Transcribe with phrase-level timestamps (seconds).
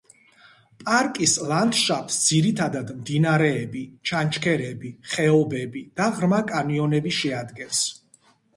[0.85, 7.87] პარკის ლანდშაფტს ძირითადად მდინარეები, ჩანჩქერები, ხეობები და ღრმა კანიონები შეადგენს.